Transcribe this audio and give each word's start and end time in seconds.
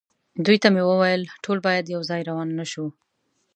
دوی 0.45 0.57
ته 0.63 0.67
مې 0.73 0.83
وویل: 0.85 1.21
ټول 1.43 1.57
باید 1.67 1.93
یو 1.93 2.01
ځای 2.09 2.21
روان 2.29 2.49
نه 2.59 2.65
شو. 2.71 2.85